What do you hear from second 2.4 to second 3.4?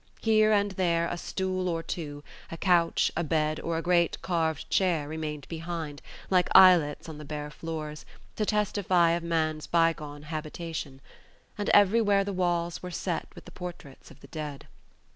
a couch, a